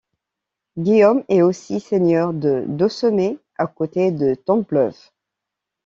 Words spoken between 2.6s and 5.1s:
Dossemer, à côté de Templeuve.